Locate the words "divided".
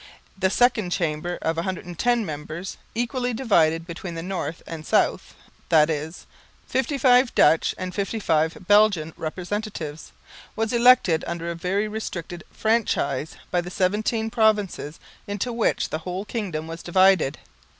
3.35-3.85, 16.81-17.37